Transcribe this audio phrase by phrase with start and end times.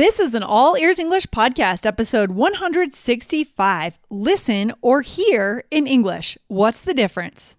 [0.00, 3.98] This is an All Ears English podcast, episode 165.
[4.08, 6.38] Listen or hear in English.
[6.48, 7.54] What's the difference?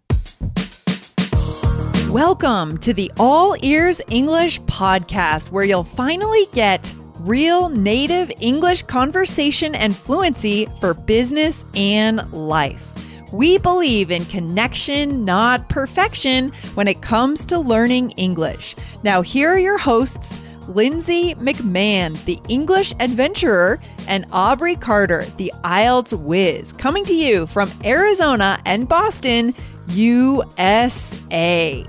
[2.10, 9.76] Welcome to the All Ears English podcast, where you'll finally get real native English conversation
[9.76, 12.92] and fluency for business and life.
[13.32, 18.76] We believe in connection, not perfection, when it comes to learning English.
[19.04, 20.40] Now, here are your hosts.
[20.76, 27.72] Lindsay McMahon, the English adventurer, and Aubrey Carter, the IELTS whiz, coming to you from
[27.84, 29.54] Arizona and Boston,
[29.88, 31.86] USA.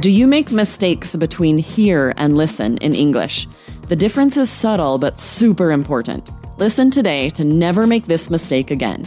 [0.00, 3.46] Do you make mistakes between hear and listen in English?
[3.88, 6.30] The difference is subtle but super important.
[6.58, 9.06] Listen today to never make this mistake again.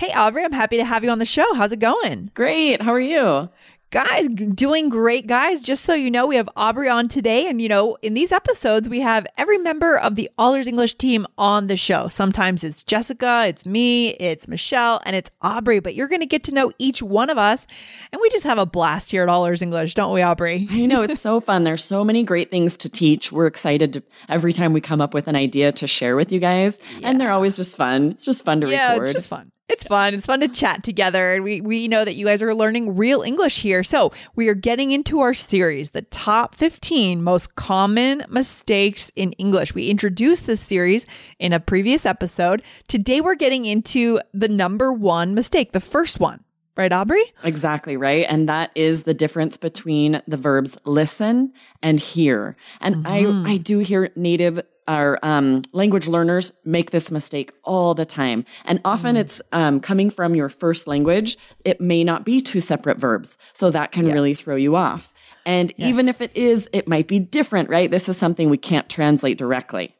[0.00, 1.44] Hey, Aubrey, I'm happy to have you on the show.
[1.52, 2.30] How's it going?
[2.32, 2.80] Great.
[2.80, 3.50] How are you?
[3.90, 5.60] Guys, doing great, guys.
[5.60, 7.46] Just so you know, we have Aubrey on today.
[7.48, 10.94] And, you know, in these episodes, we have every member of the All Ears English
[10.94, 12.08] team on the show.
[12.08, 15.80] Sometimes it's Jessica, it's me, it's Michelle, and it's Aubrey.
[15.80, 17.66] But you're going to get to know each one of us.
[18.10, 20.66] And we just have a blast here at All Ears English, don't we, Aubrey?
[20.70, 21.02] I know.
[21.02, 21.64] It's so fun.
[21.64, 23.32] There's so many great things to teach.
[23.32, 26.40] We're excited to, every time we come up with an idea to share with you
[26.40, 26.78] guys.
[27.00, 27.10] Yeah.
[27.10, 28.12] And they're always just fun.
[28.12, 29.08] It's just fun to yeah, record.
[29.08, 29.52] It's just fun.
[29.70, 30.14] It's fun.
[30.14, 31.34] It's fun to chat together.
[31.34, 33.84] And we, we know that you guys are learning real English here.
[33.84, 39.72] So we are getting into our series, the top 15 most common mistakes in English.
[39.72, 41.06] We introduced this series
[41.38, 42.64] in a previous episode.
[42.88, 46.42] Today we're getting into the number one mistake, the first one.
[46.76, 47.22] Right, Aubrey?
[47.44, 48.24] Exactly right.
[48.28, 51.52] And that is the difference between the verbs listen
[51.82, 52.56] and hear.
[52.80, 53.46] And mm-hmm.
[53.46, 58.44] I, I do hear native our um, language learners make this mistake all the time.
[58.64, 59.20] And often mm.
[59.20, 61.38] it's um, coming from your first language.
[61.64, 63.38] It may not be two separate verbs.
[63.52, 65.14] So that can really throw you off.
[65.46, 65.88] And yes.
[65.88, 67.88] even if it is, it might be different, right?
[67.88, 69.94] This is something we can't translate directly.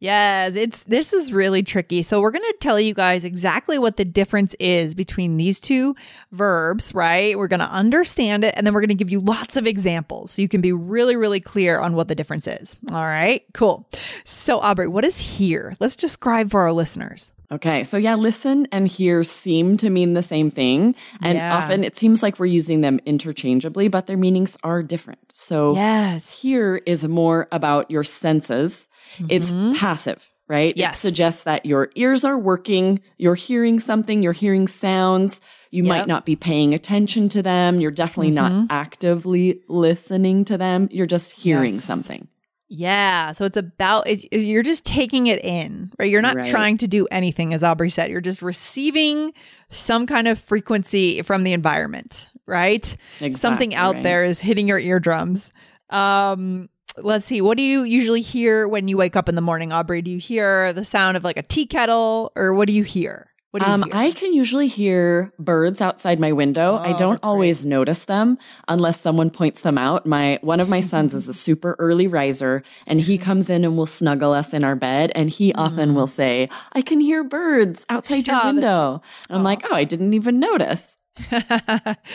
[0.00, 2.02] Yes, it's this is really tricky.
[2.02, 5.94] So we're going to tell you guys exactly what the difference is between these two
[6.32, 7.36] verbs, right?
[7.36, 10.32] We're going to understand it and then we're going to give you lots of examples
[10.32, 12.78] so you can be really really clear on what the difference is.
[12.90, 13.44] All right?
[13.52, 13.86] Cool.
[14.24, 15.76] So Aubrey, what is hear?
[15.80, 17.30] Let's describe for our listeners.
[17.52, 17.82] Okay.
[17.82, 20.94] So yeah, listen and hear seem to mean the same thing.
[21.20, 21.56] And yeah.
[21.56, 25.32] often it seems like we're using them interchangeably, but their meanings are different.
[25.34, 28.86] So yes, hear is more about your senses.
[29.16, 29.26] Mm-hmm.
[29.30, 29.50] It's
[29.80, 30.76] passive, right?
[30.76, 30.96] Yes.
[30.96, 33.00] It suggests that your ears are working.
[33.18, 34.22] You're hearing something.
[34.22, 35.40] You're hearing sounds.
[35.72, 35.88] You yep.
[35.88, 37.80] might not be paying attention to them.
[37.80, 38.66] You're definitely mm-hmm.
[38.66, 40.88] not actively listening to them.
[40.92, 41.84] You're just hearing yes.
[41.84, 42.28] something.
[42.72, 43.32] Yeah.
[43.32, 46.08] So it's about, it, you're just taking it in, right?
[46.08, 46.46] You're not right.
[46.46, 48.10] trying to do anything, as Aubrey said.
[48.10, 49.34] You're just receiving
[49.70, 52.84] some kind of frequency from the environment, right?
[53.16, 54.04] Exactly, Something out right.
[54.04, 55.50] there is hitting your eardrums.
[55.90, 57.40] Um, let's see.
[57.40, 60.00] What do you usually hear when you wake up in the morning, Aubrey?
[60.00, 63.29] Do you hear the sound of like a tea kettle or what do you hear?
[63.50, 63.84] What do you um?
[63.92, 66.74] I can usually hear birds outside my window.
[66.74, 67.70] Oh, I don't always great.
[67.70, 68.38] notice them
[68.68, 70.06] unless someone points them out.
[70.06, 73.76] My one of my sons is a super early riser, and he comes in and
[73.76, 76.10] will snuggle us in our bed, and he often will mm.
[76.10, 80.38] say, "I can hear birds outside your Oh, window." I'm like, "Oh, I didn't even
[80.38, 80.96] notice."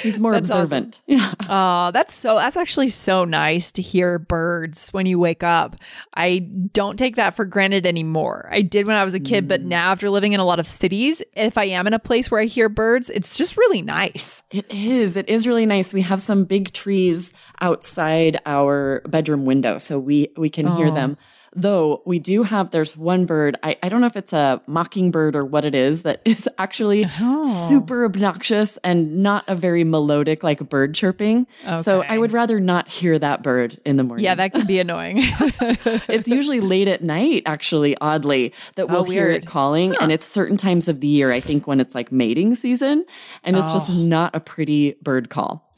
[0.01, 1.01] He's more observant.
[1.01, 1.01] Awesome.
[1.15, 1.33] Yeah.
[1.47, 5.75] Oh, that's so that's actually so nice to hear birds when you wake up.
[6.13, 8.49] I don't take that for granted anymore.
[8.51, 9.47] I did when I was a kid, mm.
[9.47, 12.29] but now after living in a lot of cities, if I am in a place
[12.29, 14.41] where I hear birds, it's just really nice.
[14.51, 15.15] It is.
[15.15, 15.93] It is really nice.
[15.93, 20.75] We have some big trees outside our bedroom window, so we we can oh.
[20.75, 21.17] hear them.
[21.53, 25.35] Though we do have, there's one bird, I, I don't know if it's a mockingbird
[25.35, 27.67] or what it is, that is actually oh.
[27.69, 31.47] super obnoxious and not a very melodic, like bird chirping.
[31.65, 31.81] Okay.
[31.81, 34.25] So I would rather not hear that bird in the morning.
[34.25, 35.17] Yeah, that can be annoying.
[35.19, 39.91] it's usually late at night, actually, oddly, that we'll oh, hear it calling.
[39.91, 39.99] Huh.
[40.01, 43.05] And it's certain times of the year, I think, when it's like mating season.
[43.43, 43.73] And it's oh.
[43.73, 45.65] just not a pretty bird call.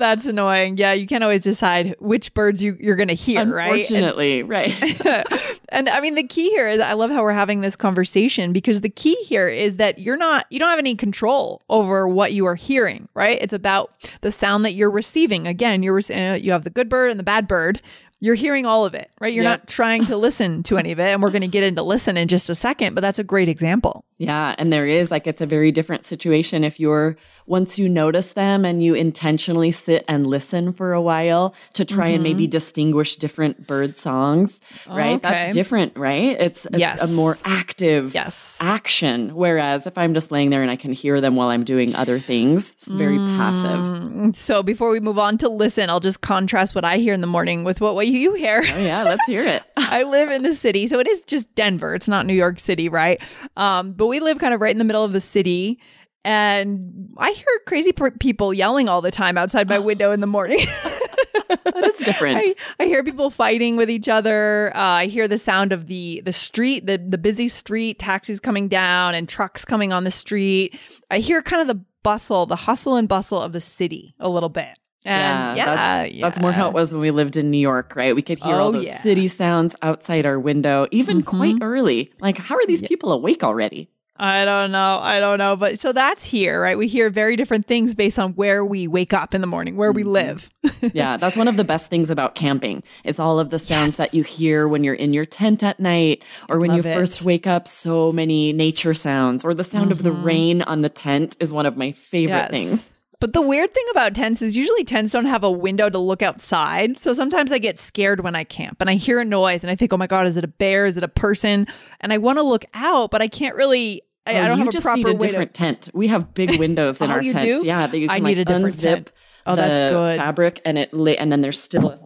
[0.00, 0.76] that's annoying.
[0.76, 3.70] Yeah, you can't always decide which birds you, you're going to hear, right?
[3.70, 4.74] Unfortunately, right.
[5.68, 8.80] and I mean, the key here is I love how we're having this conversation because
[8.80, 12.46] the key here is that you're not, you don't have any control over what you
[12.46, 13.40] are hearing, right?
[13.40, 13.92] It's about
[14.22, 15.46] the sound that you're receiving.
[15.46, 17.80] Again, you're, uh, you have the good bird and the bad bird,
[18.20, 19.32] you're hearing all of it, right?
[19.32, 19.60] You're yep.
[19.60, 21.08] not trying to listen to any of it.
[21.08, 23.48] And we're going to get into listen in just a second, but that's a great
[23.48, 24.04] example.
[24.18, 24.54] Yeah.
[24.58, 28.66] And there is like, it's a very different situation if you're, once you notice them
[28.66, 32.14] and you intentionally sit and listen for a while to try mm-hmm.
[32.16, 32.50] and maybe mm-hmm.
[32.50, 35.14] distinguish different bird songs, right?
[35.14, 35.20] Okay.
[35.22, 36.38] That's different, right?
[36.38, 37.02] It's, it's yes.
[37.02, 38.58] a more active yes.
[38.60, 39.34] action.
[39.34, 42.20] Whereas if I'm just laying there and I can hear them while I'm doing other
[42.20, 43.36] things, it's very mm.
[43.38, 44.36] passive.
[44.36, 47.26] So before we move on to listen, I'll just contrast what I hear in the
[47.26, 48.62] morning with what you hear.
[48.64, 49.02] Oh, yeah.
[49.02, 49.62] Let's hear it.
[49.76, 50.86] I live in the city.
[50.86, 51.94] So it is just Denver.
[51.94, 53.20] It's not New York City, right?
[53.56, 55.80] Um, but we live kind of right in the middle of the city.
[56.24, 60.26] And I hear crazy per- people yelling all the time outside my window in the
[60.26, 60.66] morning.
[61.48, 62.38] that is different.
[62.38, 64.70] I, I, hear people fighting with each other.
[64.74, 68.68] Uh, I hear the sound of the the street, the the busy street, taxis coming
[68.68, 70.78] down and trucks coming on the street.
[71.10, 74.48] I hear kind of the bustle, the hustle and bustle of the city a little
[74.48, 74.78] bit.
[75.04, 76.20] And yeah, yeah, that's, yeah.
[76.26, 78.14] that's more how it was when we lived in New York, right?
[78.14, 79.00] We could hear oh, all those yeah.
[79.00, 81.36] city sounds outside our window, even mm-hmm.
[81.38, 82.12] quite early.
[82.20, 83.88] Like, how are these people awake already?
[84.22, 84.98] I don't know.
[85.00, 85.56] I don't know.
[85.56, 86.76] But so that's hear, right?
[86.76, 89.92] We hear very different things based on where we wake up in the morning, where
[89.92, 90.10] we mm-hmm.
[90.10, 90.50] live.
[90.92, 93.96] yeah, that's one of the best things about camping is all of the sounds yes.
[93.96, 96.94] that you hear when you're in your tent at night or when you it.
[96.94, 99.92] first wake up, so many nature sounds or the sound mm-hmm.
[99.92, 100.24] of the mm-hmm.
[100.24, 102.50] rain on the tent is one of my favorite yes.
[102.50, 102.92] things.
[103.20, 106.22] But the weird thing about tents is usually tents don't have a window to look
[106.22, 106.98] outside.
[106.98, 109.76] So sometimes I get scared when I camp and I hear a noise and I
[109.76, 110.86] think, oh my God, is it a bear?
[110.86, 111.66] Is it a person?
[112.00, 114.02] And I want to look out, but I can't really.
[114.26, 115.58] I, oh, I don't have just a proper need a different to...
[115.58, 115.88] tent.
[115.92, 117.38] We have big windows in oh, our tent.
[117.38, 117.64] tent.
[117.64, 119.12] Yeah, that you can I need like, a different unzip tent.
[119.46, 120.18] Oh, that's good.
[120.18, 121.96] fabric and it and then there's still a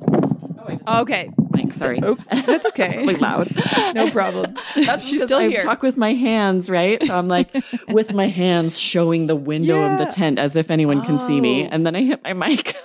[0.87, 1.31] Oh, okay.
[1.55, 2.01] Mike, sorry.
[2.05, 2.25] Oops.
[2.25, 2.97] That's okay.
[2.99, 3.55] Really loud.
[3.95, 4.57] no problem.
[4.77, 5.63] That's She's still I here.
[5.63, 7.03] talk with my hands, right?
[7.03, 7.55] So I'm like
[7.89, 9.93] with my hands showing the window yeah.
[9.93, 11.65] of the tent as if anyone can see me.
[11.65, 11.69] Oh.
[11.71, 12.77] And then I hit my mic.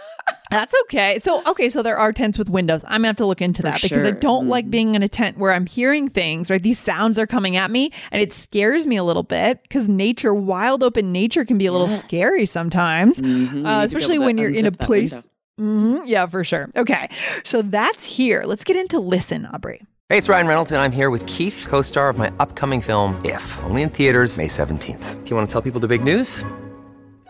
[0.51, 1.19] That's okay.
[1.19, 2.81] So, okay, so there are tents with windows.
[2.85, 4.49] I'm gonna have to look into that because I don't mm-hmm.
[4.49, 6.61] like being in a tent where I'm hearing things, right?
[6.61, 10.33] These sounds are coming at me and it scares me a little bit because nature,
[10.33, 12.01] wild open nature can be a little yes.
[12.01, 13.65] scary sometimes, mm-hmm.
[13.65, 15.27] uh, especially when you're in a place.
[15.59, 16.07] Mm-hmm.
[16.07, 16.69] Yeah, for sure.
[16.75, 17.09] Okay.
[17.43, 18.43] So that's hear.
[18.45, 19.81] Let's get into Listen, Aubrey.
[20.07, 23.19] Hey, it's Ryan Reynolds, and I'm here with Keith, co star of my upcoming film,
[23.23, 25.23] If, only in theaters, May 17th.
[25.23, 26.43] Do you want to tell people the big news?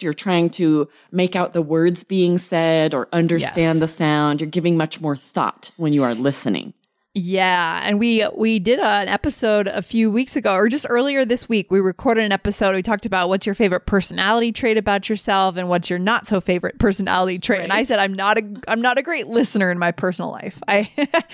[0.00, 3.80] You're trying to make out the words being said or understand yes.
[3.80, 4.40] the sound.
[4.40, 6.74] You're giving much more thought when you are listening.
[7.18, 11.48] Yeah, and we we did an episode a few weeks ago, or just earlier this
[11.48, 11.68] week.
[11.68, 12.76] We recorded an episode.
[12.76, 16.40] We talked about what's your favorite personality trait about yourself, and what's your not so
[16.40, 17.58] favorite personality trait.
[17.58, 17.64] Right.
[17.64, 20.62] And I said I'm not a I'm not a great listener in my personal life.
[20.68, 20.88] I,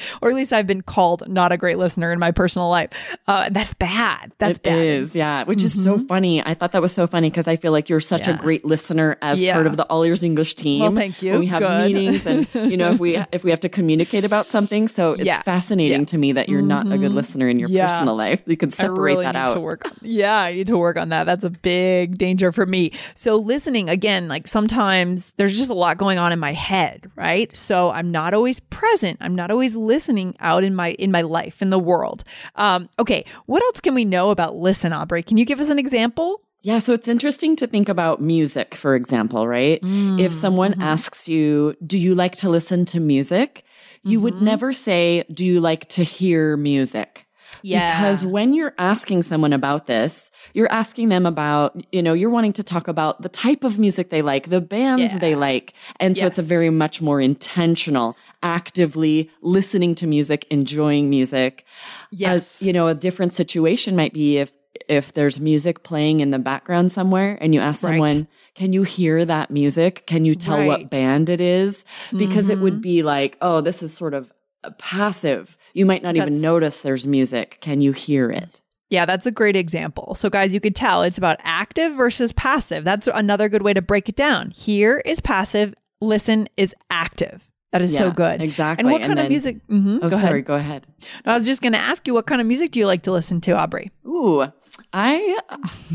[0.22, 3.16] or at least I've been called not a great listener in my personal life.
[3.26, 4.32] Uh, that's bad.
[4.38, 4.78] That's it bad.
[4.78, 5.44] It is, yeah.
[5.44, 5.66] Which mm-hmm.
[5.66, 6.06] is so mm-hmm.
[6.06, 6.46] funny.
[6.46, 8.36] I thought that was so funny because I feel like you're such yeah.
[8.36, 9.52] a great listener as yeah.
[9.52, 10.80] part of the All Ears English team.
[10.80, 11.32] Well, thank you.
[11.32, 11.92] When we have Good.
[11.92, 15.24] meetings, and you know if we if we have to communicate about something, so it's
[15.24, 15.42] yeah.
[15.42, 16.68] fascinating to me that you're mm-hmm.
[16.68, 17.14] not a good mm-hmm.
[17.14, 17.88] listener in your yeah.
[17.88, 18.42] personal life.
[18.46, 19.54] You can separate really that out.
[19.54, 21.24] To work on, yeah, I need to work on that.
[21.24, 22.92] That's a big danger for me.
[23.14, 27.54] So listening again, like sometimes there's just a lot going on in my head, right?
[27.56, 29.18] So I'm not always present.
[29.20, 32.24] I'm not always listening out in my in my life in the world.
[32.56, 35.22] Um, okay, what else can we know about listen, Aubrey?
[35.22, 36.43] Can you give us an example?
[36.64, 39.82] Yeah, so it's interesting to think about music, for example, right?
[39.82, 40.80] Mm, if someone mm-hmm.
[40.80, 43.66] asks you, Do you like to listen to music?
[44.02, 44.24] You mm-hmm.
[44.24, 47.26] would never say, Do you like to hear music?
[47.60, 48.00] Yeah.
[48.00, 52.54] Because when you're asking someone about this, you're asking them about, you know, you're wanting
[52.54, 55.18] to talk about the type of music they like, the bands yeah.
[55.18, 55.74] they like.
[56.00, 56.30] And so yes.
[56.30, 61.66] it's a very much more intentional, actively listening to music, enjoying music.
[62.10, 62.62] Yes.
[62.62, 64.50] you know, a different situation might be if,
[64.88, 67.92] if there's music playing in the background somewhere and you ask right.
[67.92, 70.06] someone, can you hear that music?
[70.06, 70.66] Can you tell right.
[70.66, 71.84] what band it is?
[72.16, 72.52] Because mm-hmm.
[72.52, 72.82] it would mm-hmm.
[72.82, 74.32] be like, oh, this is sort of
[74.78, 75.56] passive.
[75.72, 77.58] You might not That's, even notice there's music.
[77.60, 78.60] Can you hear it?
[78.90, 80.14] Yeah, that's a great example.
[80.14, 82.84] So, guys, you could tell it's about active versus passive.
[82.84, 84.50] That's another good way to break it down.
[84.50, 87.50] Hear is passive, listen is active.
[87.72, 88.40] That is so good.
[88.40, 88.82] exactly.
[88.82, 89.66] And what And kind of then- music?
[89.66, 90.24] Mhm, Oh, go sorry.
[90.24, 90.44] ahead.
[90.44, 90.86] Go ahead.
[91.26, 93.02] No, I was just going to ask you, what kind of music do you like
[93.02, 93.90] to listen to, Aubrey?
[94.06, 94.46] Ooh,
[94.92, 95.38] I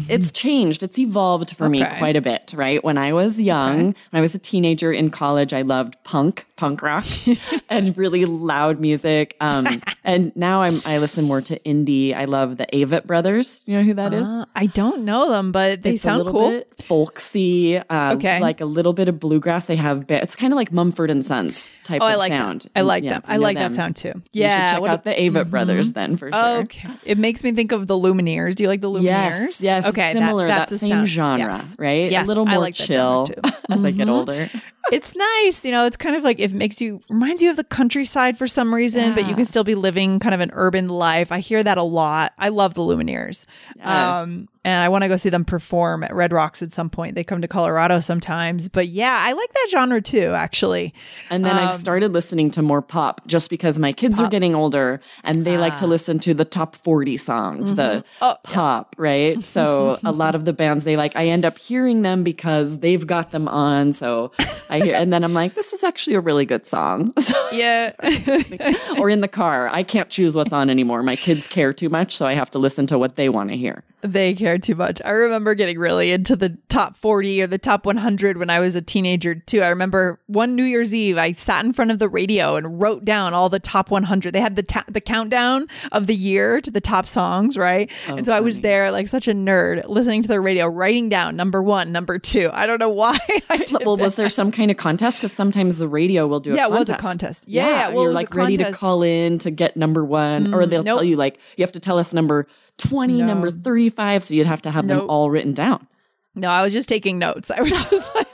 [0.08, 0.84] it's changed.
[0.84, 2.84] It's evolved for me quite a bit, right?
[2.84, 6.82] When I was young, when I was a teenager in college, I loved punk, punk
[6.82, 7.06] rock,
[7.70, 9.36] and really loud music.
[9.40, 12.14] Um, and now I'm I listen more to indie.
[12.14, 13.64] I love the Avett Brothers.
[13.66, 14.28] You know who that is?
[14.28, 16.50] Uh, I don't know them, but they It's a sound little cool.
[16.52, 18.40] bit folksy, um, Okay.
[18.40, 19.66] like a little bit of bluegrass.
[19.66, 22.32] They have ba- it's kind of like Mumford and Sons type Oh, of I like
[22.32, 22.62] sound.
[22.62, 22.72] that.
[22.76, 23.22] I like Yeah, them.
[23.26, 24.14] I like that sound too.
[24.34, 26.58] You Yeah, should check out a- the Avett Brothers then for sure.
[26.60, 26.90] Okay.
[27.04, 28.56] It makes me think of the Lumineers.
[28.56, 29.04] Do you like the Lumineers?
[29.04, 30.14] Yes, yes, Okay.
[30.14, 31.08] similar, that's that the same sound.
[31.10, 31.76] genre, Yes.
[31.78, 32.10] right?
[32.12, 33.28] Yes, a little more like that chill
[33.70, 34.12] as I get Mhm.
[34.12, 34.48] older.
[34.92, 35.64] It's nice.
[35.64, 38.48] You know, it's kind of like it makes you, reminds you of the countryside for
[38.48, 41.32] some reason, but you can still be living kind of an urban life.
[41.32, 42.34] I hear that a lot.
[42.40, 43.46] I love the Lumineers.
[43.84, 47.16] Um, and I want to go see them perform at Red Rocks at some point.
[47.16, 48.68] They come to Colorado sometimes.
[48.70, 50.94] But yeah, I like that genre too, actually.
[51.30, 54.56] And then I've Um, started listening to more pop just because my kids are getting
[54.56, 59.42] older and they like to listen to the top 40 songs, the Oh, pop, right?
[59.60, 63.06] So a lot of the bands they like, I end up hearing them because they've
[63.06, 63.94] got them on.
[63.94, 64.32] So
[64.70, 67.14] I hear, and then I'm like, this is actually a really good song.
[67.30, 67.94] So Yeah.
[69.00, 69.70] or in the car.
[69.70, 71.04] I can't choose what's on anymore.
[71.04, 73.58] My kids care too much, so I have to listen to what they want to
[73.58, 73.84] hear.
[74.02, 75.02] They care too much.
[75.06, 78.76] I remember getting really into the top 40 or the top 100 when I was
[78.76, 79.62] a teenager too.
[79.62, 83.06] I remember one New Year's Eve, I sat in front of the radio and wrote
[83.06, 84.34] down all the top 100.
[84.34, 87.92] They had the ta- the countdown of the year to the top songs, right?
[88.08, 91.10] Oh, and so I was there like such a nerd listening to the radio, writing
[91.10, 92.50] down number 1, number 2.
[92.52, 93.18] I don't know why
[93.86, 94.04] Well, that.
[94.04, 95.18] was there some kind of contest?
[95.18, 97.46] Because sometimes the radio will do a Yeah, it was a contest.
[97.48, 97.90] Yeah, yeah.
[97.90, 100.98] Well, you're like ready to call in to get number one, or they'll mm, nope.
[101.00, 103.26] tell you like you have to tell us number twenty, No.
[103.26, 104.24] number thirty-five.
[104.24, 105.88] So you'd have to have them all written down.
[106.36, 107.52] No, I was just taking notes.
[107.52, 108.12] I was just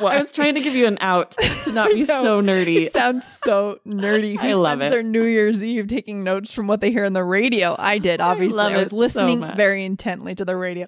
[0.00, 1.32] I was trying to give you an out
[1.64, 2.86] to not be so nerdy.
[2.86, 4.38] It sounds so nerdy.
[4.38, 4.90] Who I love spends it.
[4.90, 7.76] Their New Year's Eve taking notes from what they hear on the radio.
[7.78, 8.56] I did, obviously.
[8.56, 9.56] love I was it so listening much.
[9.56, 10.86] very intently to the radio.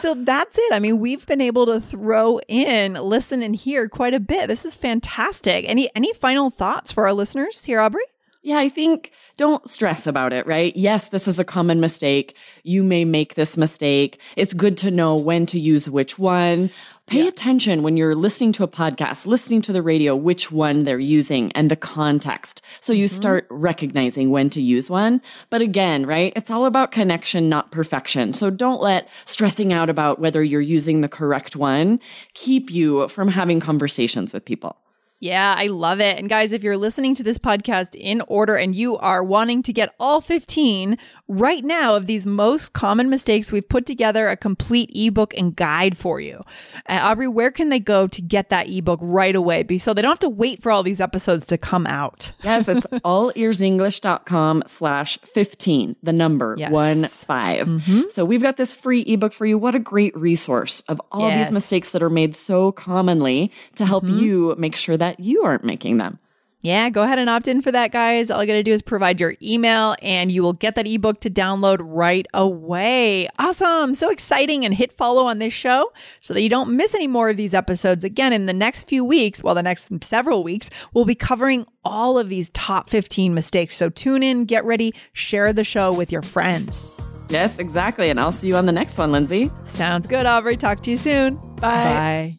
[0.00, 0.72] So that's it.
[0.72, 4.48] I mean, we've been able to throw in, listen, and hear quite a bit.
[4.48, 5.68] This is fantastic.
[5.68, 8.04] Any any final thoughts for our listeners here, Aubrey?
[8.42, 10.74] Yeah, I think don't stress about it, right?
[10.76, 12.36] Yes, this is a common mistake.
[12.62, 14.20] You may make this mistake.
[14.36, 16.70] It's good to know when to use which one.
[17.06, 20.98] Pay attention when you're listening to a podcast, listening to the radio, which one they're
[20.98, 22.62] using and the context.
[22.80, 23.16] So you mm-hmm.
[23.16, 25.20] start recognizing when to use one.
[25.50, 26.32] But again, right?
[26.34, 28.32] It's all about connection, not perfection.
[28.32, 32.00] So don't let stressing out about whether you're using the correct one
[32.32, 34.76] keep you from having conversations with people.
[35.24, 36.18] Yeah, I love it.
[36.18, 39.72] And guys, if you're listening to this podcast in order and you are wanting to
[39.72, 44.90] get all 15 right now of these most common mistakes, we've put together a complete
[44.94, 46.42] ebook and guide for you.
[46.90, 50.10] Uh, Aubrey, where can they go to get that ebook right away so they don't
[50.10, 52.32] have to wait for all these episodes to come out?
[52.42, 56.70] Yes, it's allearsenglish.com slash 15, the number Yes.
[56.70, 59.56] one 5 So we've got this free ebook for you.
[59.56, 61.46] What a great resource of all Yes.
[61.46, 65.64] these mistakes that are made so commonly to help you make sure that you aren't
[65.64, 66.18] making them.
[66.64, 68.30] Yeah, go ahead and opt in for that, guys.
[68.30, 71.20] All you got to do is provide your email and you will get that ebook
[71.20, 73.28] to download right away.
[73.38, 73.92] Awesome.
[73.92, 74.64] So exciting.
[74.64, 75.92] And hit follow on this show
[76.22, 78.02] so that you don't miss any more of these episodes.
[78.02, 82.18] Again, in the next few weeks, well, the next several weeks, we'll be covering all
[82.18, 83.76] of these top 15 mistakes.
[83.76, 86.88] So tune in, get ready, share the show with your friends.
[87.28, 88.08] Yes, exactly.
[88.08, 89.50] And I'll see you on the next one, Lindsay.
[89.66, 90.56] Sounds good, Aubrey.
[90.56, 91.34] Talk to you soon.
[91.56, 91.58] Bye.
[91.60, 92.38] Bye.